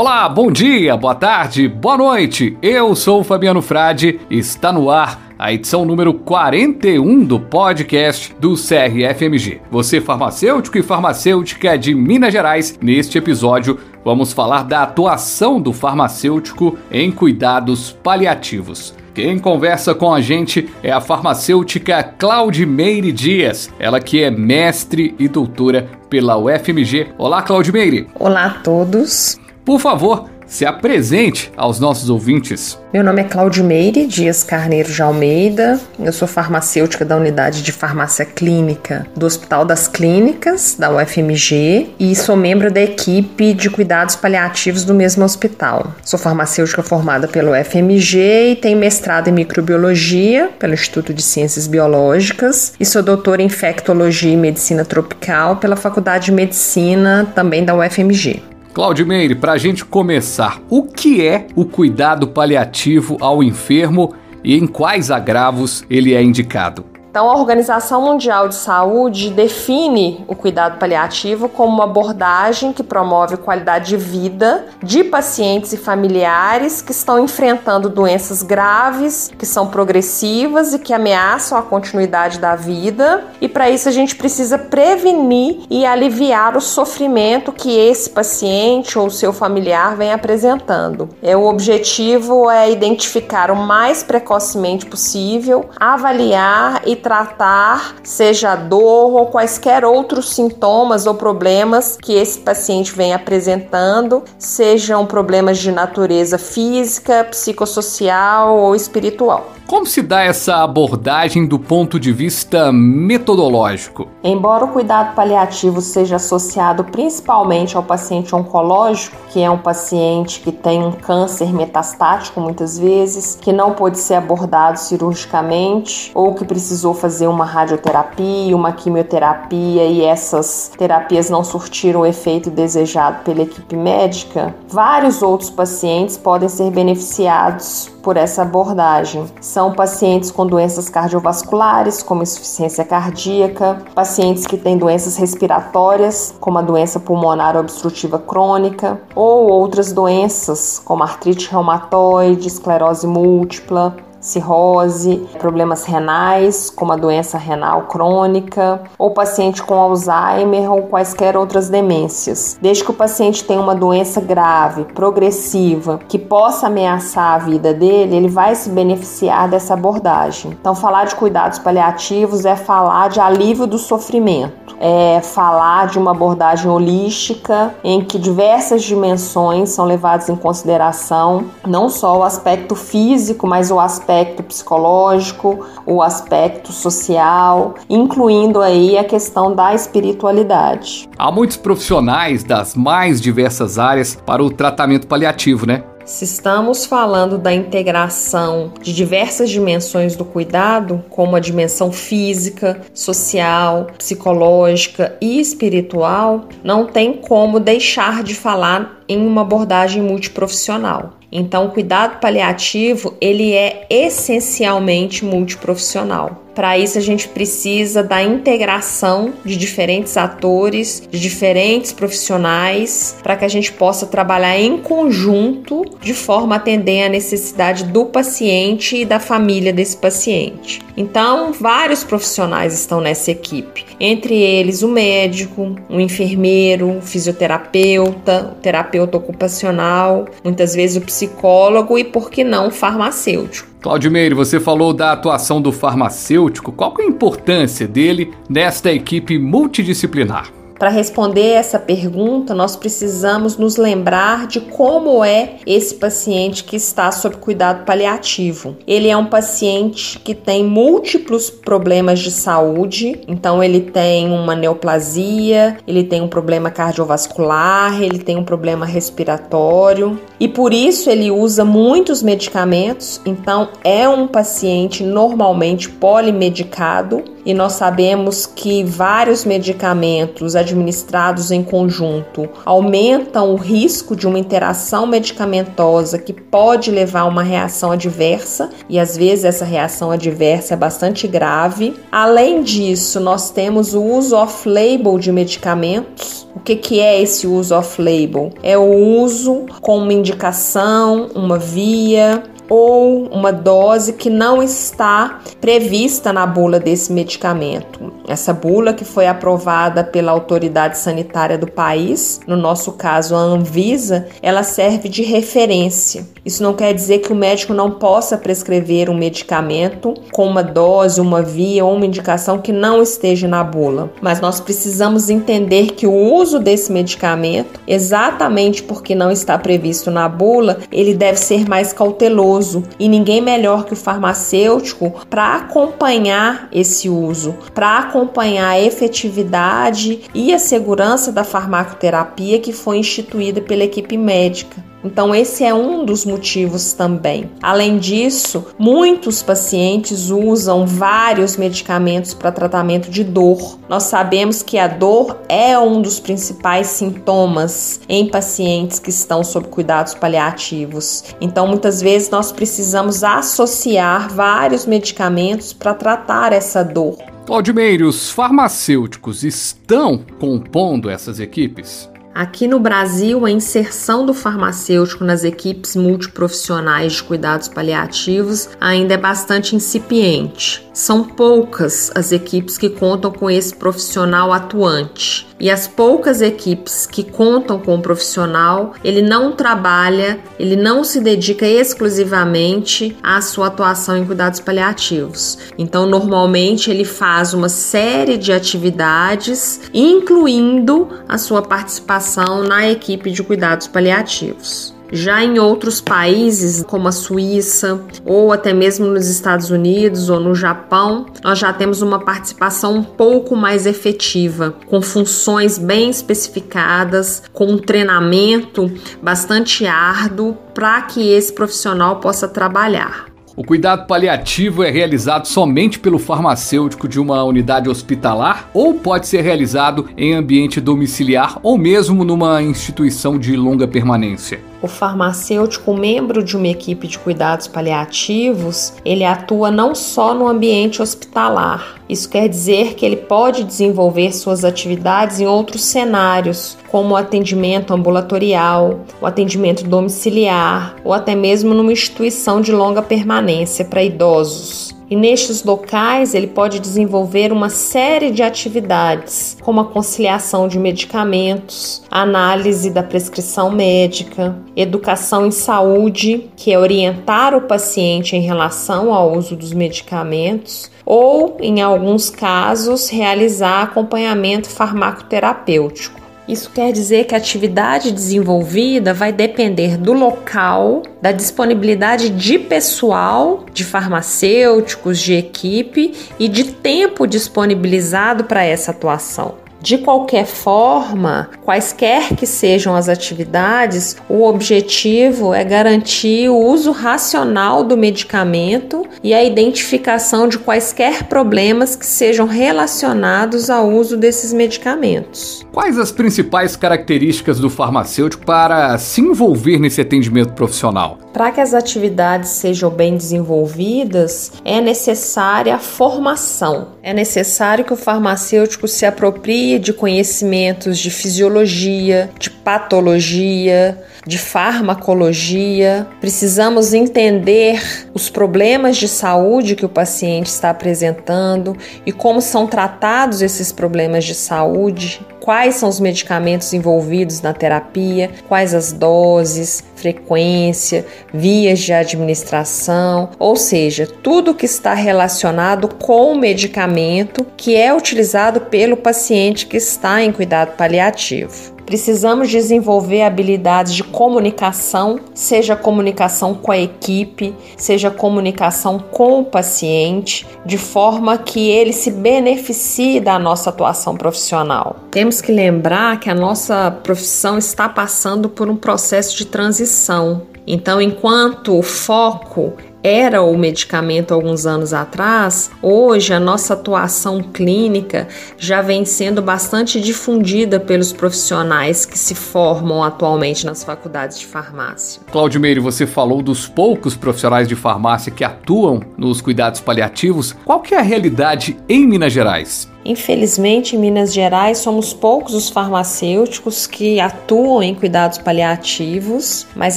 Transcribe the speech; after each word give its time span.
Olá, 0.00 0.28
bom 0.28 0.48
dia, 0.48 0.96
boa 0.96 1.16
tarde, 1.16 1.66
boa 1.66 1.96
noite. 1.96 2.56
Eu 2.62 2.94
sou 2.94 3.24
Fabiano 3.24 3.60
Frade 3.60 4.20
está 4.30 4.72
no 4.72 4.92
ar 4.92 5.20
a 5.36 5.52
edição 5.52 5.84
número 5.84 6.14
41 6.14 7.24
do 7.24 7.40
podcast 7.40 8.32
do 8.38 8.54
CRFMG. 8.54 9.60
Você 9.68 10.00
farmacêutico 10.00 10.78
e 10.78 10.84
farmacêutica 10.84 11.76
de 11.76 11.96
Minas 11.96 12.32
Gerais, 12.32 12.78
neste 12.80 13.18
episódio 13.18 13.76
vamos 14.04 14.32
falar 14.32 14.62
da 14.62 14.84
atuação 14.84 15.60
do 15.60 15.72
farmacêutico 15.72 16.78
em 16.92 17.10
cuidados 17.10 17.90
paliativos. 17.90 18.94
Quem 19.12 19.36
conversa 19.36 19.96
com 19.96 20.14
a 20.14 20.20
gente 20.20 20.68
é 20.80 20.92
a 20.92 21.00
farmacêutica 21.00 22.04
Claudimeire 22.04 23.10
Dias, 23.10 23.68
ela 23.80 23.98
que 23.98 24.22
é 24.22 24.30
mestre 24.30 25.16
e 25.18 25.26
doutora 25.26 25.88
pela 26.08 26.38
UFMG. 26.38 27.08
Olá, 27.18 27.42
Claudimeire. 27.42 28.06
Olá 28.14 28.46
a 28.46 28.50
todos. 28.60 29.40
Por 29.68 29.78
favor, 29.78 30.30
se 30.46 30.64
apresente 30.64 31.52
aos 31.54 31.78
nossos 31.78 32.08
ouvintes. 32.08 32.78
Meu 32.90 33.04
nome 33.04 33.20
é 33.20 33.24
Claudio 33.24 33.62
Meire 33.62 34.06
Dias 34.06 34.42
Carneiro 34.42 34.90
de 34.90 35.02
Almeida. 35.02 35.78
Eu 35.98 36.10
sou 36.10 36.26
farmacêutica 36.26 37.04
da 37.04 37.14
unidade 37.14 37.62
de 37.62 37.70
farmácia 37.70 38.24
clínica 38.24 39.06
do 39.14 39.26
Hospital 39.26 39.66
das 39.66 39.86
Clínicas, 39.86 40.74
da 40.78 40.90
UFMG, 40.90 41.90
e 42.00 42.16
sou 42.16 42.34
membro 42.34 42.72
da 42.72 42.80
equipe 42.80 43.52
de 43.52 43.68
cuidados 43.68 44.16
paliativos 44.16 44.86
do 44.86 44.94
mesmo 44.94 45.22
hospital. 45.22 45.92
Sou 46.02 46.18
farmacêutica 46.18 46.82
formada 46.82 47.28
pelo 47.28 47.52
UFMG 47.52 48.52
e 48.52 48.56
tenho 48.56 48.78
mestrado 48.78 49.28
em 49.28 49.32
microbiologia 49.32 50.48
pelo 50.58 50.72
Instituto 50.72 51.12
de 51.12 51.20
Ciências 51.20 51.66
Biológicas 51.66 52.72
e 52.80 52.86
sou 52.86 53.02
doutora 53.02 53.42
em 53.42 53.44
infectologia 53.44 54.32
e 54.32 54.36
medicina 54.38 54.82
tropical 54.82 55.56
pela 55.56 55.76
Faculdade 55.76 56.24
de 56.24 56.32
Medicina 56.32 57.30
também 57.34 57.66
da 57.66 57.76
UFMG. 57.76 58.48
Claudimeire, 58.78 59.34
para 59.34 59.54
a 59.54 59.58
gente 59.58 59.84
começar, 59.84 60.62
o 60.70 60.84
que 60.84 61.26
é 61.26 61.48
o 61.56 61.64
cuidado 61.64 62.28
paliativo 62.28 63.16
ao 63.20 63.42
enfermo 63.42 64.14
e 64.44 64.54
em 64.54 64.68
quais 64.68 65.10
agravos 65.10 65.84
ele 65.90 66.14
é 66.14 66.22
indicado? 66.22 66.84
Então, 67.10 67.30
a 67.30 67.34
Organização 67.34 68.02
Mundial 68.02 68.48
de 68.48 68.54
Saúde 68.54 69.30
define 69.30 70.24
o 70.28 70.34
cuidado 70.34 70.78
paliativo 70.78 71.48
como 71.48 71.74
uma 71.74 71.84
abordagem 71.84 72.72
que 72.72 72.82
promove 72.82 73.38
qualidade 73.38 73.88
de 73.88 73.96
vida 73.96 74.66
de 74.82 75.02
pacientes 75.02 75.72
e 75.72 75.78
familiares 75.78 76.82
que 76.82 76.92
estão 76.92 77.18
enfrentando 77.18 77.88
doenças 77.88 78.42
graves, 78.42 79.30
que 79.38 79.46
são 79.46 79.68
progressivas 79.68 80.74
e 80.74 80.78
que 80.78 80.92
ameaçam 80.92 81.56
a 81.56 81.62
continuidade 81.62 82.38
da 82.38 82.54
vida. 82.54 83.24
E 83.40 83.48
para 83.48 83.70
isso 83.70 83.88
a 83.88 83.92
gente 83.92 84.14
precisa 84.14 84.58
prevenir 84.58 85.62
e 85.70 85.86
aliviar 85.86 86.56
o 86.56 86.60
sofrimento 86.60 87.52
que 87.52 87.74
esse 87.74 88.10
paciente 88.10 88.98
ou 88.98 89.08
seu 89.08 89.32
familiar 89.32 89.96
vem 89.96 90.12
apresentando. 90.12 91.08
É 91.22 91.34
o 91.34 91.44
objetivo 91.44 92.50
é 92.50 92.70
identificar 92.70 93.50
o 93.50 93.56
mais 93.56 94.02
precocemente 94.02 94.84
possível, 94.84 95.70
avaliar 95.80 96.82
e 96.84 96.97
tratar, 96.98 97.96
seja 98.02 98.54
dor 98.54 99.12
ou 99.14 99.26
quaisquer 99.26 99.84
outros 99.84 100.30
sintomas 100.30 101.06
ou 101.06 101.14
problemas 101.14 101.96
que 102.00 102.14
esse 102.14 102.38
paciente 102.38 102.92
vem 102.92 103.12
apresentando, 103.12 104.22
sejam 104.38 105.06
problemas 105.06 105.58
de 105.58 105.72
natureza 105.72 106.38
física, 106.38 107.24
psicossocial 107.30 108.56
ou 108.56 108.74
espiritual. 108.74 109.57
Como 109.68 109.84
se 109.84 110.00
dá 110.00 110.22
essa 110.22 110.64
abordagem 110.64 111.46
do 111.46 111.58
ponto 111.58 112.00
de 112.00 112.10
vista 112.10 112.72
metodológico? 112.72 114.08
Embora 114.24 114.64
o 114.64 114.68
cuidado 114.68 115.14
paliativo 115.14 115.82
seja 115.82 116.16
associado 116.16 116.84
principalmente 116.84 117.76
ao 117.76 117.82
paciente 117.82 118.34
oncológico, 118.34 119.14
que 119.28 119.42
é 119.42 119.50
um 119.50 119.58
paciente 119.58 120.40
que 120.40 120.50
tem 120.50 120.82
um 120.82 120.90
câncer 120.90 121.52
metastático 121.52 122.40
muitas 122.40 122.78
vezes, 122.78 123.36
que 123.38 123.52
não 123.52 123.74
pode 123.74 123.98
ser 123.98 124.14
abordado 124.14 124.78
cirurgicamente 124.78 126.10
ou 126.14 126.34
que 126.34 126.46
precisou 126.46 126.94
fazer 126.94 127.26
uma 127.26 127.44
radioterapia, 127.44 128.56
uma 128.56 128.72
quimioterapia 128.72 129.84
e 129.84 130.02
essas 130.02 130.72
terapias 130.78 131.28
não 131.28 131.44
surtiram 131.44 132.00
o 132.00 132.06
efeito 132.06 132.48
desejado 132.48 133.22
pela 133.22 133.42
equipe 133.42 133.76
médica, 133.76 134.54
vários 134.66 135.20
outros 135.20 135.50
pacientes 135.50 136.16
podem 136.16 136.48
ser 136.48 136.70
beneficiados 136.70 137.97
por 138.02 138.16
essa 138.16 138.42
abordagem. 138.42 139.26
São 139.40 139.72
pacientes 139.72 140.30
com 140.30 140.46
doenças 140.46 140.88
cardiovasculares, 140.88 142.02
como 142.02 142.22
insuficiência 142.22 142.84
cardíaca, 142.84 143.82
pacientes 143.94 144.46
que 144.46 144.56
têm 144.56 144.76
doenças 144.76 145.16
respiratórias, 145.16 146.34
como 146.40 146.58
a 146.58 146.62
doença 146.62 147.00
pulmonar 147.00 147.56
obstrutiva 147.56 148.18
crônica, 148.18 149.00
ou 149.14 149.48
outras 149.48 149.92
doenças, 149.92 150.80
como 150.84 151.02
artrite 151.02 151.50
reumatoide, 151.50 152.48
esclerose 152.48 153.06
múltipla, 153.06 153.96
cirrose, 154.20 155.28
problemas 155.38 155.84
renais, 155.84 156.70
como 156.70 156.92
a 156.92 156.96
doença 156.96 157.38
renal 157.38 157.82
crônica, 157.82 158.80
ou 158.98 159.10
paciente 159.10 159.62
com 159.62 159.74
Alzheimer 159.74 160.70
ou 160.70 160.82
quaisquer 160.82 161.36
outras 161.36 161.68
demências. 161.68 162.58
Desde 162.60 162.84
que 162.84 162.90
o 162.90 162.94
paciente 162.94 163.44
tenha 163.44 163.60
uma 163.60 163.74
doença 163.74 164.20
grave, 164.20 164.84
progressiva, 164.84 166.00
que 166.08 166.18
possa 166.18 166.66
ameaçar 166.66 167.34
a 167.34 167.38
vida 167.38 167.72
dele, 167.72 168.16
ele 168.16 168.28
vai 168.28 168.54
se 168.54 168.70
beneficiar 168.70 169.48
dessa 169.48 169.74
abordagem. 169.74 170.56
Então, 170.60 170.74
falar 170.74 171.04
de 171.04 171.14
cuidados 171.14 171.58
paliativos 171.58 172.44
é 172.44 172.56
falar 172.56 173.08
de 173.08 173.20
alívio 173.20 173.66
do 173.66 173.78
sofrimento, 173.78 174.76
é 174.80 175.20
falar 175.20 175.86
de 175.86 175.98
uma 175.98 176.10
abordagem 176.10 176.70
holística 176.70 177.74
em 177.84 178.04
que 178.04 178.18
diversas 178.18 178.82
dimensões 178.82 179.70
são 179.70 179.84
levadas 179.84 180.28
em 180.28 180.36
consideração, 180.36 181.44
não 181.66 181.88
só 181.88 182.18
o 182.18 182.22
aspecto 182.22 182.74
físico, 182.74 183.46
mas 183.46 183.70
o 183.70 183.78
aspecto 183.78 184.07
aspecto 184.08 184.42
psicológico, 184.42 185.66
o 185.84 186.00
aspecto 186.02 186.72
social, 186.72 187.74
incluindo 187.90 188.62
aí 188.62 188.96
a 188.96 189.04
questão 189.04 189.54
da 189.54 189.74
espiritualidade. 189.74 191.06
Há 191.18 191.30
muitos 191.30 191.58
profissionais 191.58 192.42
das 192.42 192.74
mais 192.74 193.20
diversas 193.20 193.78
áreas 193.78 194.14
para 194.14 194.42
o 194.42 194.50
tratamento 194.50 195.06
paliativo, 195.06 195.66
né? 195.66 195.84
Se 196.06 196.24
estamos 196.24 196.86
falando 196.86 197.36
da 197.36 197.52
integração 197.52 198.72
de 198.80 198.94
diversas 198.94 199.50
dimensões 199.50 200.16
do 200.16 200.24
cuidado, 200.24 201.04
como 201.10 201.36
a 201.36 201.40
dimensão 201.40 201.92
física, 201.92 202.80
social, 202.94 203.88
psicológica 203.98 205.18
e 205.20 205.38
espiritual, 205.38 206.46
não 206.64 206.86
tem 206.86 207.12
como 207.12 207.60
deixar 207.60 208.22
de 208.22 208.34
falar 208.34 209.02
em 209.06 209.18
uma 209.18 209.42
abordagem 209.42 210.02
multiprofissional. 210.02 211.17
Então, 211.30 211.66
o 211.66 211.70
cuidado 211.70 212.20
paliativo, 212.20 213.14
ele 213.20 213.52
é 213.52 213.86
essencialmente 213.90 215.24
multiprofissional. 215.24 216.47
Para 216.58 216.76
isso, 216.76 216.98
a 216.98 217.00
gente 217.00 217.28
precisa 217.28 218.02
da 218.02 218.20
integração 218.20 219.32
de 219.44 219.56
diferentes 219.56 220.16
atores, 220.16 221.00
de 221.08 221.20
diferentes 221.20 221.92
profissionais, 221.92 223.16
para 223.22 223.36
que 223.36 223.44
a 223.44 223.48
gente 223.48 223.72
possa 223.72 224.06
trabalhar 224.06 224.58
em 224.58 224.76
conjunto 224.76 225.84
de 226.00 226.12
forma 226.12 226.56
a 226.56 226.58
atender 226.58 227.04
a 227.04 227.08
necessidade 227.08 227.84
do 227.84 228.06
paciente 228.06 228.96
e 228.96 229.04
da 229.04 229.20
família 229.20 229.72
desse 229.72 229.98
paciente. 229.98 230.80
Então, 230.96 231.52
vários 231.52 232.02
profissionais 232.02 232.74
estão 232.74 233.00
nessa 233.00 233.30
equipe, 233.30 233.86
entre 234.00 234.34
eles 234.34 234.82
o 234.82 234.88
médico, 234.88 235.76
o 235.88 236.00
enfermeiro, 236.00 236.98
o 236.98 237.00
fisioterapeuta, 237.00 238.50
o 238.50 238.60
terapeuta 238.60 239.16
ocupacional, 239.16 240.26
muitas 240.42 240.74
vezes 240.74 240.96
o 240.96 241.06
psicólogo 241.06 241.96
e, 241.96 242.02
por 242.02 242.28
que 242.28 242.42
não, 242.42 242.66
o 242.66 242.72
farmacêutico. 242.72 243.77
Claudio 243.80 244.10
Meire, 244.10 244.34
você 244.34 244.58
falou 244.58 244.92
da 244.92 245.12
atuação 245.12 245.62
do 245.62 245.70
farmacêutico. 245.70 246.72
Qual 246.72 246.94
é 246.98 247.02
a 247.02 247.06
importância 247.06 247.86
dele 247.86 248.32
nesta 248.48 248.92
equipe 248.92 249.38
multidisciplinar? 249.38 250.57
Para 250.78 250.90
responder 250.90 251.54
essa 251.54 251.76
pergunta, 251.76 252.54
nós 252.54 252.76
precisamos 252.76 253.56
nos 253.56 253.76
lembrar 253.76 254.46
de 254.46 254.60
como 254.60 255.24
é 255.24 255.56
esse 255.66 255.96
paciente 255.96 256.62
que 256.62 256.76
está 256.76 257.10
sob 257.10 257.36
cuidado 257.38 257.84
paliativo. 257.84 258.76
Ele 258.86 259.08
é 259.08 259.16
um 259.16 259.26
paciente 259.26 260.20
que 260.20 260.36
tem 260.36 260.64
múltiplos 260.64 261.50
problemas 261.50 262.20
de 262.20 262.30
saúde, 262.30 263.20
então 263.26 263.62
ele 263.62 263.80
tem 263.80 264.30
uma 264.30 264.54
neoplasia, 264.54 265.78
ele 265.84 266.04
tem 266.04 266.22
um 266.22 266.28
problema 266.28 266.70
cardiovascular, 266.70 268.00
ele 268.00 268.20
tem 268.20 268.36
um 268.36 268.44
problema 268.44 268.86
respiratório 268.86 270.20
e 270.38 270.46
por 270.46 270.72
isso 270.72 271.10
ele 271.10 271.28
usa 271.30 271.64
muitos 271.64 272.22
medicamentos, 272.22 273.20
então 273.26 273.70
é 273.82 274.08
um 274.08 274.28
paciente 274.28 275.02
normalmente 275.02 275.88
polimedicado 275.88 277.24
e 277.48 277.54
nós 277.54 277.72
sabemos 277.72 278.44
que 278.44 278.84
vários 278.84 279.44
medicamentos 279.44 280.54
administrados 280.72 281.50
em 281.50 281.62
conjunto 281.62 282.48
aumentam 282.64 283.52
o 283.52 283.56
risco 283.56 284.14
de 284.14 284.26
uma 284.26 284.38
interação 284.38 285.06
medicamentosa 285.06 286.18
que 286.18 286.32
pode 286.32 286.90
levar 286.90 287.20
a 287.20 287.24
uma 287.26 287.42
reação 287.42 287.92
adversa, 287.92 288.70
e 288.88 288.98
às 288.98 289.16
vezes 289.16 289.44
essa 289.44 289.64
reação 289.64 290.10
adversa 290.10 290.74
é 290.74 290.76
bastante 290.76 291.26
grave. 291.26 291.96
Além 292.10 292.62
disso, 292.62 293.20
nós 293.20 293.50
temos 293.50 293.94
o 293.94 294.02
uso 294.02 294.36
off-label 294.36 295.18
de 295.18 295.32
medicamentos. 295.32 296.46
O 296.54 296.60
que, 296.60 296.76
que 296.76 297.00
é 297.00 297.20
esse 297.20 297.46
uso 297.46 297.74
off-label? 297.74 298.50
É 298.62 298.76
o 298.76 299.20
uso 299.22 299.66
com 299.80 299.98
uma 299.98 300.12
indicação, 300.12 301.28
uma 301.34 301.58
via 301.58 302.42
ou 302.68 303.26
uma 303.26 303.52
dose 303.52 304.12
que 304.12 304.28
não 304.28 304.62
está 304.62 305.40
prevista 305.60 306.32
na 306.32 306.46
bula 306.46 306.78
desse 306.78 307.12
medicamento. 307.12 308.12
Essa 308.26 308.52
bula 308.52 308.92
que 308.92 309.04
foi 309.04 309.26
aprovada 309.26 310.04
pela 310.04 310.32
autoridade 310.32 310.98
sanitária 310.98 311.56
do 311.56 311.66
país, 311.66 312.40
no 312.46 312.56
nosso 312.56 312.92
caso 312.92 313.34
a 313.34 313.38
Anvisa, 313.38 314.26
ela 314.42 314.62
serve 314.62 315.08
de 315.08 315.22
referência. 315.22 316.26
Isso 316.44 316.62
não 316.62 316.74
quer 316.74 316.92
dizer 316.92 317.18
que 317.18 317.32
o 317.32 317.36
médico 317.36 317.72
não 317.72 317.92
possa 317.92 318.36
prescrever 318.36 319.08
um 319.10 319.14
medicamento 319.14 320.14
com 320.32 320.46
uma 320.46 320.62
dose, 320.62 321.20
uma 321.20 321.42
via 321.42 321.84
ou 321.84 321.94
uma 321.94 322.06
indicação 322.06 322.58
que 322.58 322.72
não 322.72 323.02
esteja 323.02 323.48
na 323.48 323.64
bula, 323.64 324.10
mas 324.20 324.40
nós 324.40 324.60
precisamos 324.60 325.30
entender 325.30 325.92
que 325.92 326.06
o 326.06 326.12
uso 326.12 326.58
desse 326.58 326.92
medicamento, 326.92 327.80
exatamente 327.86 328.82
porque 328.82 329.14
não 329.14 329.30
está 329.30 329.58
previsto 329.58 330.10
na 330.10 330.28
bula, 330.28 330.78
ele 330.92 331.14
deve 331.14 331.38
ser 331.38 331.68
mais 331.68 331.92
cauteloso 331.92 332.57
e 332.98 333.08
ninguém 333.08 333.40
melhor 333.40 333.84
que 333.84 333.92
o 333.92 333.96
farmacêutico 333.96 335.26
para 335.30 335.56
acompanhar 335.56 336.68
esse 336.72 337.08
uso, 337.08 337.54
para 337.74 337.98
acompanhar 337.98 338.70
a 338.70 338.80
efetividade 338.80 340.22
e 340.34 340.52
a 340.52 340.58
segurança 340.58 341.30
da 341.30 341.44
farmacoterapia 341.44 342.58
que 342.58 342.72
foi 342.72 342.98
instituída 342.98 343.60
pela 343.60 343.84
equipe 343.84 344.16
médica. 344.16 344.87
Então, 345.04 345.34
esse 345.34 345.64
é 345.64 345.72
um 345.72 346.04
dos 346.04 346.24
motivos 346.24 346.92
também. 346.92 347.50
Além 347.62 347.98
disso, 347.98 348.66
muitos 348.78 349.42
pacientes 349.42 350.30
usam 350.30 350.86
vários 350.86 351.56
medicamentos 351.56 352.34
para 352.34 352.50
tratamento 352.50 353.10
de 353.10 353.22
dor. 353.22 353.78
Nós 353.88 354.04
sabemos 354.04 354.62
que 354.62 354.78
a 354.78 354.88
dor 354.88 355.38
é 355.48 355.78
um 355.78 356.02
dos 356.02 356.18
principais 356.18 356.88
sintomas 356.88 358.00
em 358.08 358.28
pacientes 358.28 358.98
que 358.98 359.10
estão 359.10 359.44
sob 359.44 359.68
cuidados 359.68 360.14
paliativos. 360.14 361.24
Então, 361.40 361.66
muitas 361.68 362.02
vezes 362.02 362.30
nós 362.30 362.50
precisamos 362.50 363.22
associar 363.22 364.32
vários 364.34 364.84
medicamentos 364.84 365.72
para 365.72 365.94
tratar 365.94 366.52
essa 366.52 366.82
dor. 366.82 367.16
Claudimeire, 367.46 368.04
os 368.04 368.30
farmacêuticos 368.30 369.42
estão 369.42 370.22
compondo 370.38 371.08
essas 371.08 371.40
equipes? 371.40 372.10
Aqui 372.38 372.68
no 372.68 372.78
Brasil, 372.78 373.44
a 373.44 373.50
inserção 373.50 374.24
do 374.24 374.32
farmacêutico 374.32 375.24
nas 375.24 375.42
equipes 375.42 375.96
multiprofissionais 375.96 377.14
de 377.14 377.24
cuidados 377.24 377.66
paliativos 377.66 378.68
ainda 378.80 379.14
é 379.14 379.16
bastante 379.16 379.74
incipiente. 379.74 380.86
São 380.92 381.24
poucas 381.24 382.12
as 382.14 382.30
equipes 382.30 382.78
que 382.78 382.90
contam 382.90 383.32
com 383.32 383.50
esse 383.50 383.74
profissional 383.74 384.52
atuante. 384.52 385.48
E 385.60 385.68
as 385.68 385.88
poucas 385.88 386.40
equipes 386.40 387.06
que 387.06 387.24
contam 387.24 387.80
com 387.80 387.96
o 387.96 388.02
profissional, 388.02 388.94
ele 389.02 389.22
não 389.22 389.52
trabalha, 389.52 390.38
ele 390.58 390.76
não 390.76 391.02
se 391.02 391.20
dedica 391.20 391.66
exclusivamente 391.66 393.16
à 393.20 393.40
sua 393.40 393.66
atuação 393.66 394.16
em 394.16 394.24
cuidados 394.24 394.60
paliativos. 394.60 395.58
Então, 395.76 396.06
normalmente, 396.06 396.90
ele 396.90 397.04
faz 397.04 397.54
uma 397.54 397.68
série 397.68 398.36
de 398.36 398.52
atividades, 398.52 399.80
incluindo 399.92 401.08
a 401.28 401.38
sua 401.38 401.62
participação 401.62 402.27
na 402.36 402.88
equipe 402.88 403.30
de 403.30 403.42
cuidados 403.42 403.86
paliativos. 403.86 404.94
Já 405.10 405.42
em 405.42 405.58
outros 405.58 406.02
países, 406.02 406.84
como 406.86 407.08
a 407.08 407.12
Suíça, 407.12 408.00
ou 408.26 408.52
até 408.52 408.74
mesmo 408.74 409.06
nos 409.06 409.26
Estados 409.26 409.70
Unidos 409.70 410.28
ou 410.28 410.38
no 410.38 410.54
Japão, 410.54 411.26
nós 411.42 411.58
já 411.58 411.72
temos 411.72 412.02
uma 412.02 412.18
participação 412.18 412.94
um 412.96 413.02
pouco 413.02 413.56
mais 413.56 413.86
efetiva, 413.86 414.74
com 414.86 415.00
funções 415.00 415.78
bem 415.78 416.10
especificadas, 416.10 417.42
com 417.52 417.66
um 417.66 417.78
treinamento 417.78 418.92
bastante 419.22 419.86
árduo 419.86 420.54
para 420.74 421.00
que 421.02 421.26
esse 421.26 421.52
profissional 421.52 422.16
possa 422.16 422.46
trabalhar. 422.46 423.27
O 423.58 423.64
cuidado 423.64 424.06
paliativo 424.06 424.84
é 424.84 424.88
realizado 424.88 425.48
somente 425.48 425.98
pelo 425.98 426.16
farmacêutico 426.16 427.08
de 427.08 427.18
uma 427.18 427.42
unidade 427.42 427.88
hospitalar 427.88 428.70
ou 428.72 428.94
pode 428.94 429.26
ser 429.26 429.40
realizado 429.40 430.08
em 430.16 430.32
ambiente 430.32 430.80
domiciliar 430.80 431.58
ou 431.60 431.76
mesmo 431.76 432.22
numa 432.22 432.62
instituição 432.62 433.36
de 433.36 433.56
longa 433.56 433.88
permanência? 433.88 434.60
O 434.80 434.86
farmacêutico, 434.86 435.92
membro 435.92 436.42
de 436.42 436.56
uma 436.56 436.68
equipe 436.68 437.08
de 437.08 437.18
cuidados 437.18 437.66
paliativos, 437.66 438.92
ele 439.04 439.24
atua 439.24 439.70
não 439.70 439.94
só 439.94 440.32
no 440.32 440.46
ambiente 440.46 441.02
hospitalar. 441.02 441.96
Isso 442.08 442.28
quer 442.28 442.48
dizer 442.48 442.94
que 442.94 443.04
ele 443.04 443.16
pode 443.16 443.64
desenvolver 443.64 444.32
suas 444.32 444.64
atividades 444.64 445.40
em 445.40 445.46
outros 445.46 445.82
cenários, 445.84 446.78
como 446.90 447.14
o 447.14 447.16
atendimento 447.16 447.92
ambulatorial, 447.92 449.00
o 449.20 449.26
atendimento 449.26 449.84
domiciliar 449.84 450.94
ou 451.04 451.12
até 451.12 451.34
mesmo 451.34 451.74
numa 451.74 451.92
instituição 451.92 452.60
de 452.60 452.72
longa 452.72 453.02
permanência 453.02 453.84
para 453.84 454.02
idosos. 454.02 454.97
E 455.10 455.16
nestes 455.16 455.64
locais 455.64 456.34
ele 456.34 456.46
pode 456.46 456.80
desenvolver 456.80 457.50
uma 457.50 457.70
série 457.70 458.30
de 458.30 458.42
atividades, 458.42 459.56
como 459.62 459.80
a 459.80 459.84
conciliação 459.86 460.68
de 460.68 460.78
medicamentos, 460.78 462.02
análise 462.10 462.90
da 462.90 463.02
prescrição 463.02 463.70
médica, 463.70 464.54
educação 464.76 465.46
em 465.46 465.50
saúde, 465.50 466.50
que 466.54 466.72
é 466.72 466.78
orientar 466.78 467.54
o 467.54 467.62
paciente 467.62 468.36
em 468.36 468.42
relação 468.42 469.12
ao 469.14 469.32
uso 469.32 469.56
dos 469.56 469.72
medicamentos, 469.72 470.90
ou, 471.06 471.56
em 471.58 471.80
alguns 471.80 472.28
casos, 472.28 473.08
realizar 473.08 473.84
acompanhamento 473.84 474.68
farmacoterapêutico. 474.68 476.27
Isso 476.48 476.70
quer 476.70 476.92
dizer 476.92 477.24
que 477.24 477.34
a 477.34 477.38
atividade 477.38 478.10
desenvolvida 478.10 479.12
vai 479.12 479.30
depender 479.30 479.98
do 479.98 480.14
local, 480.14 481.02
da 481.20 481.30
disponibilidade 481.30 482.30
de 482.30 482.58
pessoal, 482.58 483.66
de 483.70 483.84
farmacêuticos, 483.84 485.18
de 485.18 485.34
equipe 485.34 486.14
e 486.38 486.48
de 486.48 486.64
tempo 486.64 487.26
disponibilizado 487.26 488.44
para 488.44 488.64
essa 488.64 488.92
atuação. 488.92 489.67
De 489.80 489.98
qualquer 489.98 490.44
forma, 490.44 491.50
quaisquer 491.64 492.34
que 492.34 492.46
sejam 492.46 492.96
as 492.96 493.08
atividades, 493.08 494.16
o 494.28 494.42
objetivo 494.42 495.54
é 495.54 495.62
garantir 495.62 496.48
o 496.48 496.56
uso 496.56 496.90
racional 496.90 497.84
do 497.84 497.96
medicamento 497.96 499.06
e 499.22 499.32
a 499.32 499.44
identificação 499.44 500.48
de 500.48 500.58
quaisquer 500.58 501.24
problemas 501.24 501.94
que 501.94 502.06
sejam 502.06 502.46
relacionados 502.46 503.70
ao 503.70 503.88
uso 503.88 504.16
desses 504.16 504.52
medicamentos. 504.52 505.64
Quais 505.72 505.96
as 505.96 506.10
principais 506.10 506.74
características 506.74 507.60
do 507.60 507.70
farmacêutico 507.70 508.44
para 508.44 508.98
se 508.98 509.20
envolver 509.20 509.78
nesse 509.78 510.00
atendimento 510.00 510.54
profissional? 510.54 511.18
Para 511.38 511.52
que 511.52 511.60
as 511.60 511.72
atividades 511.72 512.50
sejam 512.50 512.90
bem 512.90 513.16
desenvolvidas, 513.16 514.50
é 514.64 514.80
necessária 514.80 515.76
a 515.76 515.78
formação. 515.78 516.88
É 517.00 517.14
necessário 517.14 517.84
que 517.84 517.92
o 517.92 517.96
farmacêutico 517.96 518.88
se 518.88 519.06
aproprie 519.06 519.78
de 519.78 519.92
conhecimentos 519.92 520.98
de 520.98 521.12
fisiologia, 521.12 522.28
de 522.40 522.50
patologia, 522.50 524.02
de 524.26 524.36
farmacologia, 524.36 526.06
precisamos 526.20 526.92
entender 526.92 527.80
os 528.12 528.28
problemas 528.28 528.98
de 528.98 529.08
saúde 529.08 529.74
que 529.74 529.86
o 529.86 529.88
paciente 529.88 530.48
está 530.48 530.68
apresentando 530.68 531.74
e 532.04 532.12
como 532.12 532.42
são 532.42 532.66
tratados 532.66 533.40
esses 533.40 533.72
problemas 533.72 534.24
de 534.24 534.34
saúde, 534.34 535.20
quais 535.48 535.76
são 535.76 535.88
os 535.88 535.98
medicamentos 535.98 536.74
envolvidos 536.74 537.40
na 537.40 537.54
terapia, 537.54 538.30
quais 538.46 538.74
as 538.74 538.92
doses, 538.92 539.82
frequência, 539.96 541.06
vias 541.32 541.78
de 541.78 541.90
administração, 541.90 543.30
ou 543.38 543.56
seja, 543.56 544.06
tudo 544.06 544.54
que 544.54 544.66
está 544.66 544.92
relacionado 544.92 545.88
com 545.88 546.32
o 546.32 546.38
medicamento 546.38 547.46
que 547.56 547.74
é 547.74 547.94
utilizado 547.94 548.60
pelo 548.60 548.94
paciente 548.94 549.64
que 549.64 549.78
está 549.78 550.22
em 550.22 550.32
cuidado 550.32 550.76
paliativo. 550.76 551.77
Precisamos 551.88 552.50
desenvolver 552.50 553.22
habilidades 553.22 553.94
de 553.94 554.04
comunicação, 554.04 555.18
seja 555.32 555.74
comunicação 555.74 556.52
com 556.52 556.70
a 556.70 556.76
equipe, 556.76 557.54
seja 557.78 558.10
comunicação 558.10 558.98
com 558.98 559.40
o 559.40 559.44
paciente, 559.46 560.46
de 560.66 560.76
forma 560.76 561.38
que 561.38 561.70
ele 561.70 561.94
se 561.94 562.10
beneficie 562.10 563.20
da 563.20 563.38
nossa 563.38 563.70
atuação 563.70 564.14
profissional. 564.18 564.96
Temos 565.10 565.40
que 565.40 565.50
lembrar 565.50 566.20
que 566.20 566.28
a 566.28 566.34
nossa 566.34 566.90
profissão 566.90 567.56
está 567.56 567.88
passando 567.88 568.50
por 568.50 568.68
um 568.68 568.76
processo 568.76 569.34
de 569.38 569.46
transição. 569.46 570.42
Então, 570.66 571.00
enquanto 571.00 571.78
o 571.78 571.82
foco 571.82 572.74
era 573.02 573.42
o 573.42 573.56
medicamento 573.56 574.34
alguns 574.34 574.66
anos 574.66 574.92
atrás, 574.92 575.70
hoje 575.80 576.32
a 576.32 576.40
nossa 576.40 576.74
atuação 576.74 577.42
clínica 577.42 578.28
já 578.56 578.82
vem 578.82 579.04
sendo 579.04 579.40
bastante 579.40 580.00
difundida 580.00 580.80
pelos 580.80 581.12
profissionais 581.12 582.04
que 582.04 582.18
se 582.18 582.34
formam 582.34 583.02
atualmente 583.02 583.64
nas 583.64 583.84
faculdades 583.84 584.38
de 584.38 584.46
farmácia. 584.46 585.22
Cláudio 585.30 585.60
Meire, 585.60 585.80
você 585.80 586.06
falou 586.06 586.42
dos 586.42 586.66
poucos 586.66 587.16
profissionais 587.16 587.68
de 587.68 587.76
farmácia 587.76 588.32
que 588.32 588.44
atuam 588.44 589.00
nos 589.16 589.40
cuidados 589.40 589.80
paliativos. 589.80 590.54
Qual 590.64 590.80
que 590.80 590.94
é 590.94 590.98
a 590.98 591.02
realidade 591.02 591.76
em 591.88 592.06
Minas 592.06 592.32
Gerais? 592.32 592.88
Infelizmente, 593.08 593.96
em 593.96 593.98
Minas 593.98 594.34
Gerais, 594.34 594.76
somos 594.76 595.14
poucos 595.14 595.54
os 595.54 595.70
farmacêuticos 595.70 596.86
que 596.86 597.18
atuam 597.18 597.82
em 597.82 597.94
cuidados 597.94 598.36
paliativos, 598.36 599.66
mas 599.74 599.96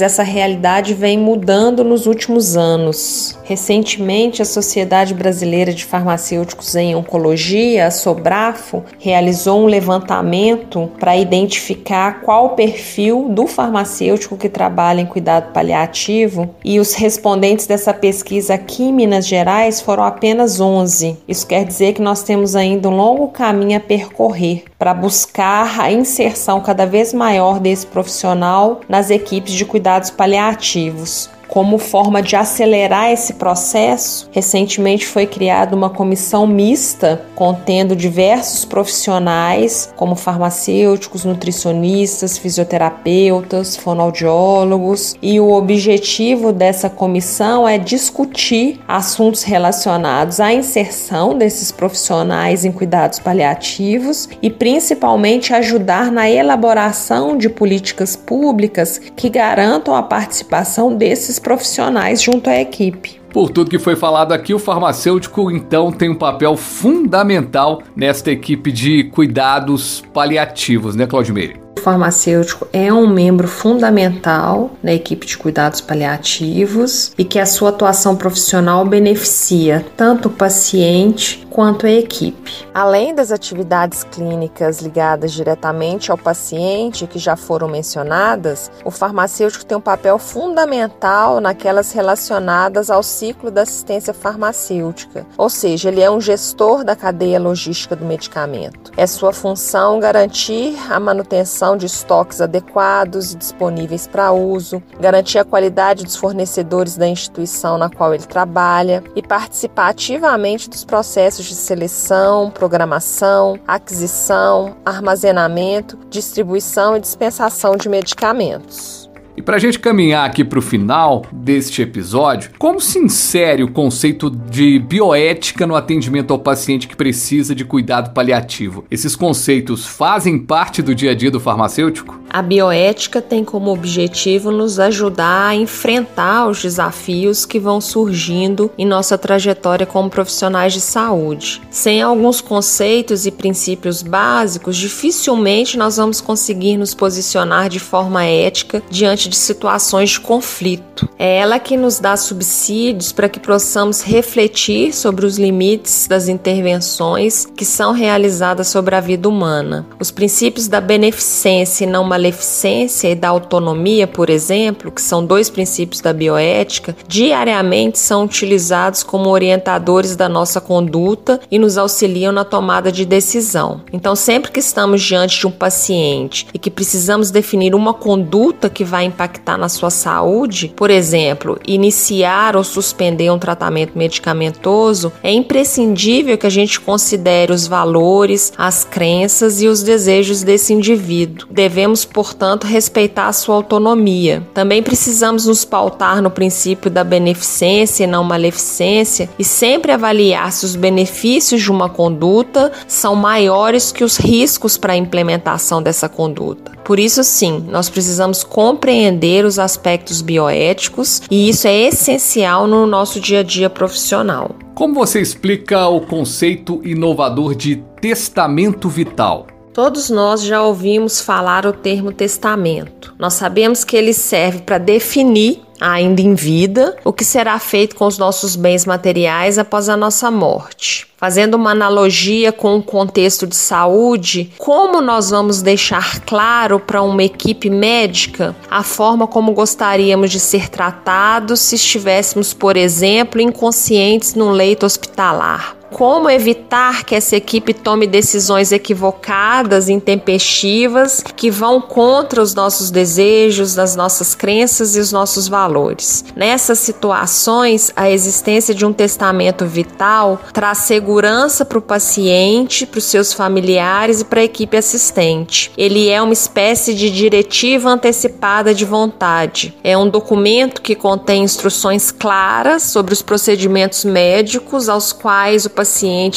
essa 0.00 0.22
realidade 0.22 0.94
vem 0.94 1.18
mudando 1.18 1.84
nos 1.84 2.06
últimos 2.06 2.56
anos. 2.56 3.38
Recentemente, 3.52 4.40
a 4.40 4.46
Sociedade 4.46 5.12
Brasileira 5.12 5.74
de 5.74 5.84
Farmacêuticos 5.84 6.74
em 6.74 6.96
Oncologia, 6.96 7.86
a 7.86 7.90
Sobrafo, 7.90 8.82
realizou 8.98 9.60
um 9.60 9.66
levantamento 9.66 10.90
para 10.98 11.18
identificar 11.18 12.22
qual 12.22 12.46
o 12.46 12.56
perfil 12.56 13.28
do 13.28 13.46
farmacêutico 13.46 14.38
que 14.38 14.48
trabalha 14.48 15.02
em 15.02 15.06
cuidado 15.06 15.52
paliativo 15.52 16.54
e 16.64 16.80
os 16.80 16.94
respondentes 16.94 17.66
dessa 17.66 17.92
pesquisa 17.92 18.54
aqui 18.54 18.84
em 18.84 18.92
Minas 18.94 19.26
Gerais 19.26 19.82
foram 19.82 20.04
apenas 20.04 20.58
11. 20.58 21.18
Isso 21.28 21.46
quer 21.46 21.66
dizer 21.66 21.92
que 21.92 22.00
nós 22.00 22.22
temos 22.22 22.56
ainda 22.56 22.88
um 22.88 22.96
longo 22.96 23.28
caminho 23.28 23.76
a 23.76 23.80
percorrer 23.80 24.64
para 24.78 24.94
buscar 24.94 25.78
a 25.78 25.92
inserção 25.92 26.58
cada 26.62 26.86
vez 26.86 27.12
maior 27.12 27.60
desse 27.60 27.86
profissional 27.86 28.80
nas 28.88 29.10
equipes 29.10 29.52
de 29.52 29.66
cuidados 29.66 30.08
paliativos. 30.08 31.28
Como 31.52 31.76
forma 31.76 32.22
de 32.22 32.34
acelerar 32.34 33.10
esse 33.10 33.34
processo, 33.34 34.26
recentemente 34.32 35.06
foi 35.06 35.26
criada 35.26 35.76
uma 35.76 35.90
comissão 35.90 36.46
mista 36.46 37.20
contendo 37.34 37.94
diversos 37.94 38.64
profissionais, 38.64 39.92
como 39.94 40.16
farmacêuticos, 40.16 41.26
nutricionistas, 41.26 42.38
fisioterapeutas, 42.38 43.76
fonoaudiólogos, 43.76 45.14
e 45.20 45.38
o 45.40 45.52
objetivo 45.52 46.52
dessa 46.52 46.88
comissão 46.88 47.68
é 47.68 47.76
discutir 47.76 48.80
assuntos 48.88 49.42
relacionados 49.42 50.40
à 50.40 50.54
inserção 50.54 51.36
desses 51.36 51.70
profissionais 51.70 52.64
em 52.64 52.72
cuidados 52.72 53.18
paliativos 53.18 54.26
e 54.40 54.48
principalmente 54.48 55.52
ajudar 55.52 56.10
na 56.10 56.30
elaboração 56.30 57.36
de 57.36 57.50
políticas 57.50 58.16
públicas 58.16 58.98
que 59.14 59.28
garantam 59.28 59.94
a 59.94 60.02
participação 60.02 60.96
desses 60.96 61.41
profissionais 61.42 62.22
junto 62.22 62.48
à 62.48 62.60
equipe. 62.60 63.20
Por 63.32 63.50
tudo 63.50 63.70
que 63.70 63.78
foi 63.78 63.96
falado 63.96 64.32
aqui, 64.32 64.52
o 64.52 64.58
farmacêutico 64.58 65.50
então 65.50 65.90
tem 65.90 66.10
um 66.10 66.14
papel 66.14 66.56
fundamental 66.56 67.82
nesta 67.96 68.30
equipe 68.30 68.70
de 68.70 69.04
cuidados 69.04 70.02
paliativos, 70.12 70.94
né, 70.94 71.06
Claudio 71.06 71.34
Meire? 71.34 71.61
Farmacêutico 71.82 72.68
é 72.72 72.92
um 72.92 73.08
membro 73.08 73.48
fundamental 73.48 74.70
na 74.80 74.92
equipe 74.92 75.26
de 75.26 75.36
cuidados 75.36 75.80
paliativos 75.80 77.12
e 77.18 77.24
que 77.24 77.40
a 77.40 77.44
sua 77.44 77.70
atuação 77.70 78.14
profissional 78.14 78.84
beneficia 78.84 79.84
tanto 79.96 80.28
o 80.28 80.32
paciente 80.32 81.44
quanto 81.52 81.86
a 81.86 81.90
equipe. 81.90 82.66
Além 82.72 83.14
das 83.14 83.30
atividades 83.30 84.04
clínicas 84.04 84.80
ligadas 84.80 85.32
diretamente 85.32 86.10
ao 86.10 86.16
paciente, 86.16 87.06
que 87.06 87.18
já 87.18 87.36
foram 87.36 87.68
mencionadas, 87.68 88.70
o 88.84 88.90
farmacêutico 88.90 89.66
tem 89.66 89.76
um 89.76 89.80
papel 89.80 90.18
fundamental 90.18 91.40
naquelas 91.40 91.92
relacionadas 91.92 92.90
ao 92.90 93.02
ciclo 93.02 93.50
da 93.50 93.62
assistência 93.62 94.14
farmacêutica, 94.14 95.26
ou 95.36 95.50
seja, 95.50 95.90
ele 95.90 96.00
é 96.00 96.10
um 96.10 96.20
gestor 96.20 96.84
da 96.84 96.96
cadeia 96.96 97.38
logística 97.38 97.94
do 97.94 98.04
medicamento. 98.04 98.92
É 98.96 99.06
sua 99.06 99.32
função 99.32 100.00
garantir 100.00 100.74
a 100.90 100.98
manutenção 100.98 101.71
de 101.76 101.86
estoques 101.86 102.40
adequados 102.40 103.32
e 103.32 103.36
disponíveis 103.36 104.06
para 104.06 104.32
uso, 104.32 104.82
garantir 105.00 105.38
a 105.38 105.44
qualidade 105.44 106.04
dos 106.04 106.16
fornecedores 106.16 106.96
da 106.96 107.06
instituição 107.06 107.78
na 107.78 107.88
qual 107.88 108.14
ele 108.14 108.24
trabalha 108.24 109.02
e 109.14 109.22
participar 109.22 109.88
ativamente 109.88 110.68
dos 110.68 110.84
processos 110.84 111.46
de 111.46 111.54
seleção, 111.54 112.50
programação, 112.50 113.58
aquisição, 113.66 114.76
armazenamento, 114.84 115.98
distribuição 116.08 116.96
e 116.96 117.00
dispensação 117.00 117.76
de 117.76 117.88
medicamentos. 117.88 119.01
E 119.34 119.40
para 119.40 119.56
a 119.56 119.58
gente 119.58 119.78
caminhar 119.78 120.26
aqui 120.26 120.44
para 120.44 120.58
o 120.58 120.62
final 120.62 121.24
deste 121.32 121.80
episódio, 121.80 122.50
como 122.58 122.80
se 122.80 122.98
insere 122.98 123.62
o 123.62 123.70
conceito 123.70 124.28
de 124.28 124.78
bioética 124.78 125.66
no 125.66 125.74
atendimento 125.74 126.32
ao 126.32 126.38
paciente 126.38 126.86
que 126.86 126.94
precisa 126.94 127.54
de 127.54 127.64
cuidado 127.64 128.12
paliativo? 128.12 128.84
Esses 128.90 129.16
conceitos 129.16 129.86
fazem 129.86 130.38
parte 130.38 130.82
do 130.82 130.94
dia 130.94 131.12
a 131.12 131.14
dia 131.14 131.30
do 131.30 131.40
farmacêutico? 131.40 132.21
A 132.32 132.40
bioética 132.40 133.20
tem 133.20 133.44
como 133.44 133.70
objetivo 133.70 134.50
nos 134.50 134.80
ajudar 134.80 135.48
a 135.48 135.54
enfrentar 135.54 136.48
os 136.48 136.62
desafios 136.62 137.44
que 137.44 137.58
vão 137.58 137.78
surgindo 137.78 138.70
em 138.78 138.86
nossa 138.86 139.18
trajetória 139.18 139.84
como 139.84 140.08
profissionais 140.08 140.72
de 140.72 140.80
saúde. 140.80 141.60
Sem 141.70 142.00
alguns 142.00 142.40
conceitos 142.40 143.26
e 143.26 143.30
princípios 143.30 144.02
básicos, 144.02 144.78
dificilmente 144.78 145.76
nós 145.76 145.98
vamos 145.98 146.22
conseguir 146.22 146.78
nos 146.78 146.94
posicionar 146.94 147.68
de 147.68 147.78
forma 147.78 148.24
ética 148.24 148.82
diante 148.88 149.28
de 149.28 149.36
situações 149.36 150.08
de 150.10 150.20
conflito. 150.20 151.06
É 151.18 151.36
ela 151.36 151.58
que 151.58 151.76
nos 151.76 151.98
dá 151.98 152.16
subsídios 152.16 153.12
para 153.12 153.28
que 153.28 153.40
possamos 153.40 154.00
refletir 154.00 154.94
sobre 154.94 155.26
os 155.26 155.36
limites 155.36 156.06
das 156.08 156.28
intervenções 156.28 157.44
que 157.44 157.66
são 157.66 157.92
realizadas 157.92 158.68
sobre 158.68 158.94
a 158.94 159.00
vida 159.00 159.28
humana. 159.28 159.84
Os 160.00 160.10
princípios 160.10 160.66
da 160.66 160.80
beneficência 160.80 161.84
e 161.84 161.86
não 161.86 162.08
maleficência 162.22 163.08
e 163.08 163.14
da 163.16 163.28
autonomia, 163.28 164.06
por 164.06 164.30
exemplo, 164.30 164.92
que 164.92 165.02
são 165.02 165.24
dois 165.24 165.50
princípios 165.50 166.00
da 166.00 166.12
bioética, 166.12 166.96
diariamente 167.08 167.98
são 167.98 168.24
utilizados 168.24 169.02
como 169.02 169.28
orientadores 169.28 170.14
da 170.14 170.28
nossa 170.28 170.60
conduta 170.60 171.40
e 171.50 171.58
nos 171.58 171.76
auxiliam 171.76 172.30
na 172.30 172.44
tomada 172.44 172.92
de 172.92 173.04
decisão. 173.04 173.80
Então, 173.92 174.14
sempre 174.14 174.52
que 174.52 174.60
estamos 174.60 175.02
diante 175.02 175.40
de 175.40 175.46
um 175.46 175.50
paciente 175.50 176.46
e 176.54 176.58
que 176.58 176.70
precisamos 176.70 177.30
definir 177.32 177.74
uma 177.74 177.92
conduta 177.92 178.70
que 178.70 178.84
vai 178.84 179.04
impactar 179.04 179.58
na 179.58 179.68
sua 179.68 179.90
saúde, 179.90 180.72
por 180.76 180.90
exemplo, 180.90 181.58
iniciar 181.66 182.56
ou 182.56 182.62
suspender 182.62 183.30
um 183.30 183.38
tratamento 183.38 183.98
medicamentoso, 183.98 185.12
é 185.22 185.32
imprescindível 185.32 186.38
que 186.38 186.46
a 186.46 186.50
gente 186.50 186.80
considere 186.80 187.52
os 187.52 187.66
valores, 187.66 188.52
as 188.56 188.84
crenças 188.84 189.60
e 189.60 189.66
os 189.66 189.82
desejos 189.82 190.42
desse 190.42 190.72
indivíduo. 190.72 191.48
Devemos, 191.50 192.04
portanto, 192.12 192.66
respeitar 192.66 193.28
a 193.28 193.32
sua 193.32 193.54
autonomia. 193.54 194.46
Também 194.54 194.82
precisamos 194.82 195.46
nos 195.46 195.64
pautar 195.64 196.22
no 196.22 196.30
princípio 196.30 196.90
da 196.90 197.02
beneficência 197.02 198.04
e 198.04 198.06
não 198.06 198.22
maleficência 198.22 199.30
e 199.38 199.44
sempre 199.44 199.92
avaliar 199.92 200.52
se 200.52 200.64
os 200.64 200.76
benefícios 200.76 201.62
de 201.62 201.70
uma 201.70 201.88
conduta 201.88 202.72
são 202.86 203.14
maiores 203.14 203.90
que 203.90 204.04
os 204.04 204.16
riscos 204.16 204.76
para 204.76 204.92
a 204.92 204.96
implementação 204.96 205.82
dessa 205.82 206.08
conduta. 206.08 206.72
Por 206.84 206.98
isso, 206.98 207.22
sim, 207.22 207.64
nós 207.68 207.88
precisamos 207.88 208.42
compreender 208.42 209.44
os 209.44 209.58
aspectos 209.58 210.20
bioéticos 210.20 211.22
e 211.30 211.48
isso 211.48 211.66
é 211.66 211.74
essencial 211.74 212.66
no 212.66 212.86
nosso 212.86 213.20
dia 213.20 213.40
a 213.40 213.42
dia 213.42 213.70
profissional. 213.70 214.50
Como 214.74 214.94
você 214.94 215.20
explica 215.20 215.86
o 215.86 216.00
conceito 216.00 216.80
inovador 216.84 217.54
de 217.54 217.76
testamento 218.00 218.88
vital? 218.88 219.46
Todos 219.72 220.10
nós 220.10 220.42
já 220.42 220.60
ouvimos 220.62 221.20
falar 221.22 221.64
o 221.64 221.72
termo 221.72 222.12
testamento. 222.12 223.14
Nós 223.18 223.32
sabemos 223.32 223.84
que 223.84 223.96
ele 223.96 224.12
serve 224.12 224.60
para 224.60 224.76
definir 224.76 225.62
ainda 225.80 226.20
em 226.20 226.34
vida, 226.34 226.96
o 227.04 227.12
que 227.12 227.24
será 227.24 227.58
feito 227.58 227.96
com 227.96 228.06
os 228.06 228.18
nossos 228.18 228.54
bens 228.54 228.84
materiais 228.84 229.58
após 229.58 229.88
a 229.88 229.96
nossa 229.96 230.30
morte. 230.30 231.08
Fazendo 231.16 231.54
uma 231.54 231.70
analogia 231.70 232.52
com 232.52 232.76
o 232.76 232.82
contexto 232.82 233.46
de 233.46 233.56
saúde, 233.56 234.52
como 234.58 235.00
nós 235.00 235.30
vamos 235.30 235.62
deixar 235.62 236.20
claro 236.20 236.78
para 236.78 237.02
uma 237.02 237.24
equipe 237.24 237.68
médica 237.68 238.54
a 238.70 238.82
forma 238.82 239.26
como 239.26 239.52
gostaríamos 239.52 240.30
de 240.30 240.38
ser 240.38 240.68
tratados 240.68 241.60
se 241.60 241.76
estivéssemos, 241.76 242.52
por 242.54 242.76
exemplo, 242.76 243.40
inconscientes 243.40 244.34
num 244.34 244.50
leito 244.50 244.86
hospitalar? 244.86 245.81
Como 245.92 246.30
evitar 246.30 247.04
que 247.04 247.14
essa 247.14 247.36
equipe 247.36 247.74
tome 247.74 248.06
decisões 248.06 248.72
equivocadas, 248.72 249.88
intempestivas, 249.88 251.22
que 251.36 251.50
vão 251.50 251.80
contra 251.80 252.42
os 252.42 252.54
nossos 252.54 252.90
desejos, 252.90 253.78
as 253.78 253.94
nossas 253.94 254.34
crenças 254.34 254.96
e 254.96 255.00
os 255.00 255.12
nossos 255.12 255.46
valores. 255.46 256.24
Nessas 256.34 256.78
situações, 256.78 257.92
a 257.94 258.10
existência 258.10 258.74
de 258.74 258.86
um 258.86 258.92
testamento 258.92 259.66
vital 259.66 260.40
traz 260.52 260.78
segurança 260.78 261.64
para 261.64 261.78
o 261.78 261.82
paciente, 261.82 262.86
para 262.86 262.98
os 262.98 263.04
seus 263.04 263.32
familiares 263.32 264.22
e 264.22 264.24
para 264.24 264.40
a 264.40 264.44
equipe 264.44 264.76
assistente. 264.76 265.70
Ele 265.76 266.08
é 266.08 266.20
uma 266.20 266.32
espécie 266.32 266.94
de 266.94 267.10
diretiva 267.10 267.90
antecipada 267.90 268.74
de 268.74 268.84
vontade. 268.84 269.76
É 269.84 269.96
um 269.96 270.08
documento 270.08 270.80
que 270.80 270.94
contém 270.94 271.44
instruções 271.44 272.10
claras 272.10 272.84
sobre 272.84 273.12
os 273.12 273.20
procedimentos 273.20 274.04
médicos 274.04 274.88
aos 274.88 275.12
quais 275.12 275.66
o 275.66 275.70
paciente 275.70 275.81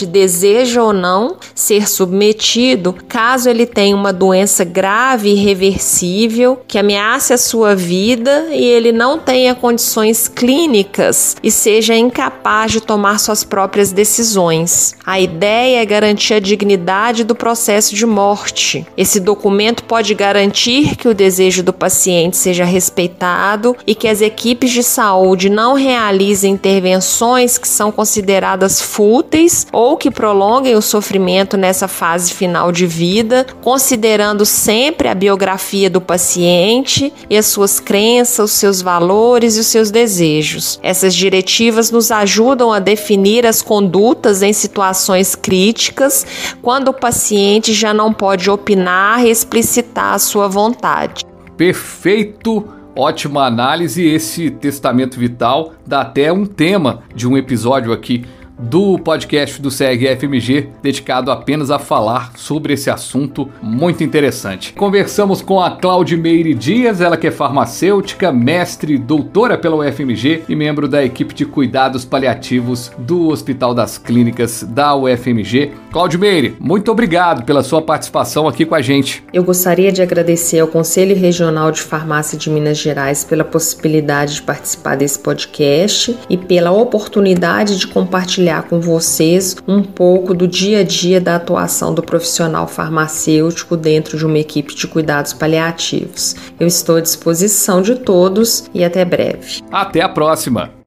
deseja 0.06 0.82
ou 0.82 0.94
não 0.94 1.38
ser 1.54 1.88
submetido 1.88 2.94
caso 3.08 3.50
ele 3.50 3.66
tenha 3.66 3.96
uma 3.96 4.12
doença 4.12 4.64
grave 4.64 5.30
e 5.30 5.34
irreversível 5.34 6.60
que 6.68 6.78
ameace 6.78 7.34
a 7.34 7.38
sua 7.38 7.76
vida 7.76 8.48
e 8.52 8.64
ele 8.64 8.92
não 8.92 9.18
tenha 9.20 9.54
condições 9.54 10.28
clínicas 10.28 11.36
e 11.44 11.52
seja 11.52 11.96
incapaz 11.96 12.72
de 12.72 12.82
tomar 12.82 13.20
suas 13.20 13.44
próprias 13.44 13.92
decisões. 13.92 14.96
A 15.06 15.20
ideia 15.20 15.82
é 15.82 15.86
garantir 15.86 16.36
a 16.36 16.40
dignidade 16.40 17.24
do 17.24 17.36
processo 17.36 17.94
de 17.96 18.06
morte. 18.06 18.86
Esse 18.98 19.20
documento 19.20 19.84
pode 19.84 20.14
garantir 20.14 20.96
que 20.96 21.08
o 21.08 21.14
desejo 21.14 21.62
do 21.64 21.74
paciente 21.74 22.38
seja 22.38 22.66
respeitado 22.66 23.76
e 23.86 23.94
que 23.94 24.08
as 24.08 24.22
equipes 24.22 24.72
de 24.72 24.84
saúde 24.84 25.50
não 25.50 25.74
realizem 25.74 26.54
intervenções 26.54 27.58
que 27.58 27.68
são 27.68 27.92
consideradas 27.92 28.82
fúteis 28.82 29.35
ou 29.74 29.98
que 29.98 30.10
prolonguem 30.10 30.76
o 30.76 30.82
sofrimento 30.82 31.58
nessa 31.58 31.90
fase 31.90 32.34
final 32.34 32.72
de 32.72 32.88
vida, 32.88 33.46
considerando 33.62 34.46
sempre 34.46 35.10
a 35.10 35.14
biografia 35.14 35.90
do 35.90 36.00
paciente 36.00 37.12
e 37.30 37.38
as 37.38 37.46
suas 37.48 37.80
crenças, 37.80 38.52
os 38.52 38.52
seus 38.52 38.82
valores 38.82 39.58
e 39.58 39.60
os 39.60 39.68
seus 39.68 39.92
desejos. 39.92 40.80
Essas 40.82 41.14
diretivas 41.14 41.92
nos 41.92 42.12
ajudam 42.12 42.72
a 42.72 42.80
definir 42.80 43.46
as 43.46 43.62
condutas 43.62 44.42
em 44.42 44.54
situações 44.54 45.36
críticas, 45.36 46.26
quando 46.62 46.88
o 46.88 46.94
paciente 46.94 47.74
já 47.74 47.94
não 47.94 48.14
pode 48.14 48.50
opinar 48.50 49.26
e 49.26 49.30
explicitar 49.30 50.14
a 50.14 50.20
sua 50.20 50.48
vontade. 50.48 51.26
Perfeito! 51.58 52.66
Ótima 52.98 53.46
análise. 53.46 54.08
Esse 54.08 54.50
testamento 54.50 55.20
vital 55.20 55.74
dá 55.86 56.02
até 56.02 56.32
um 56.32 56.46
tema 56.46 57.04
de 57.14 57.28
um 57.28 57.36
episódio 57.36 57.92
aqui 57.92 58.24
do 58.58 58.98
podcast 58.98 59.62
do 59.62 59.70
CRFMG, 59.70 60.70
dedicado 60.82 61.32
apenas 61.32 61.70
a 61.70 61.78
falar 61.78 62.32
sobre 62.38 62.74
esse 62.74 62.90
assunto 62.90 63.50
muito 63.62 64.04
interessante. 64.04 64.74
Conversamos 64.74 65.42
com 65.42 65.60
a 65.60 65.72
Claudimeire 65.72 66.54
Dias, 66.54 67.02
ela 67.02 67.18
que 67.18 67.28
é 67.28 67.32
farmacêutica, 67.32 68.32
mestre, 68.32 68.98
doutora 68.98 69.58
pela 69.58 69.76
UFMG 69.78 70.44
e 70.48 70.56
membro 70.56 70.88
da 70.88 71.04
equipe 71.04 71.34
de 71.34 71.46
cuidados 71.46 72.06
paliativos 72.06 72.92
do 72.98 73.28
Hospital 73.28 73.74
das 73.74 73.98
Clínicas 73.98 74.64
da 74.64 74.96
UFMG. 74.96 75.72
Claudimeire, 75.92 76.56
muito 76.60 76.92
obrigado 76.92 77.44
pela 77.44 77.64
sua 77.64 77.82
participação 77.82 78.48
aqui 78.48 78.66
com 78.66 78.76
a 78.76 78.82
gente. 78.82 79.24
Eu 79.34 79.44
gostaria 79.44 79.92
de 79.92 80.02
agradecer 80.02 80.60
ao 80.60 80.68
Conselho 80.68 81.16
Regional 81.16 81.72
de 81.72 81.82
Farmácia 81.82 82.38
de 82.38 82.50
Minas 82.50 82.78
Gerais 82.78 83.24
pela 83.24 83.44
possibilidade 83.44 84.36
de 84.36 84.42
participar 84.42 84.96
desse 84.96 85.20
podcast 85.20 86.18
e 86.30 86.38
pela 86.38 86.72
oportunidade 86.72 87.78
de 87.78 87.88
compartilhar 87.88 88.45
compartilhar 88.46 88.64
com 88.64 88.80
vocês 88.80 89.56
um 89.68 89.82
pouco 89.82 90.34
do 90.34 90.48
dia 90.48 90.80
a 90.80 90.84
dia 90.84 91.20
da 91.20 91.36
atuação 91.36 91.94
do 91.94 92.04
profissional 92.04 92.68
farmacêutico 92.68 93.76
dentro 93.76 94.18
de 94.18 94.26
uma 94.26 94.38
equipe 94.38 94.76
de 94.76 94.88
cuidados 94.88 95.34
paliativos. 95.34 96.36
Eu 96.60 96.68
estou 96.68 96.98
à 96.98 97.02
disposição 97.02 97.82
de 97.82 97.96
todos 97.96 98.70
e 98.74 98.84
até 98.84 99.04
breve. 99.04 99.62
Até 99.72 100.02
a 100.02 100.10
próxima! 100.10 100.85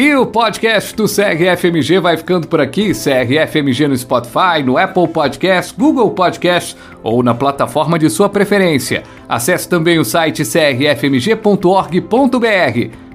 E 0.00 0.14
o 0.14 0.24
podcast 0.24 0.96
do 0.96 1.04
CRFMG 1.04 2.00
vai 2.00 2.16
ficando 2.16 2.48
por 2.48 2.58
aqui. 2.58 2.92
CRFMG 2.94 3.86
no 3.86 3.94
Spotify, 3.94 4.62
no 4.64 4.78
Apple 4.78 5.06
Podcast, 5.06 5.74
Google 5.78 6.12
Podcast 6.12 6.74
ou 7.02 7.22
na 7.22 7.34
plataforma 7.34 7.98
de 7.98 8.08
sua 8.08 8.26
preferência. 8.26 9.02
Acesse 9.28 9.68
também 9.68 9.98
o 9.98 10.04
site 10.04 10.42
crfmg.org.br. 10.42 11.98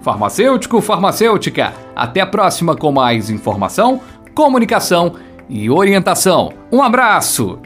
Farmacêutico, 0.04 0.80
farmacêutica. 0.80 1.74
Até 1.96 2.22
a 2.22 2.27
próxima 2.27 2.75
com 2.75 2.92
mais 2.92 3.32
informação, 3.32 4.00
comunicação 4.36 5.15
e 5.50 5.72
orientação. 5.72 6.54
Um 6.72 6.84
abraço! 6.84 7.64